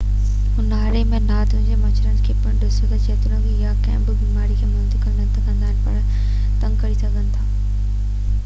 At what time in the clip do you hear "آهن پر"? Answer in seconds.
5.73-5.99